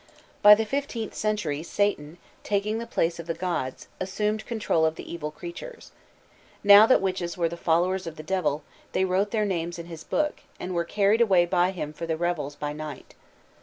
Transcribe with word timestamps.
By 0.41 0.55
the 0.55 0.65
fifteenth 0.65 1.13
century 1.13 1.61
Satan, 1.61 2.17
taking 2.41 2.79
the 2.79 2.87
place 2.87 3.19
of 3.19 3.27
the 3.27 3.35
gods, 3.35 3.87
assumed 3.99 4.47
control 4.47 4.83
of 4.83 4.95
the 4.95 5.07
evil 5.13 5.29
creatures. 5.29 5.91
Now 6.63 6.87
that 6.87 7.01
witches 7.03 7.37
were 7.37 7.47
the 7.47 7.55
followers 7.55 8.07
of 8.07 8.15
the 8.15 8.23
Devil, 8.23 8.63
they 8.93 9.05
wrote 9.05 9.29
their 9.29 9.45
names 9.45 9.77
in 9.77 9.85
his 9.85 10.03
book, 10.03 10.39
and 10.59 10.73
were 10.73 10.85
carried 10.85 11.21
away 11.21 11.45
by 11.45 11.69
him 11.69 11.93
for 11.93 12.07
the 12.07 12.17
revels 12.17 12.55
by 12.55 12.73
night. 12.73 13.13